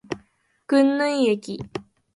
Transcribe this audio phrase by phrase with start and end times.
[0.65, 1.59] 国縫駅